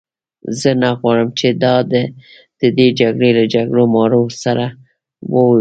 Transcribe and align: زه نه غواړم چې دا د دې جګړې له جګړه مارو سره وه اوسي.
زه 0.59 0.71
نه 0.81 0.89
غواړم 0.99 1.29
چې 1.39 1.47
دا 1.63 1.75
د 2.61 2.63
دې 2.77 2.87
جګړې 2.99 3.31
له 3.37 3.45
جګړه 3.53 3.83
مارو 3.95 4.23
سره 4.43 4.65
وه 5.31 5.41
اوسي. 5.43 5.49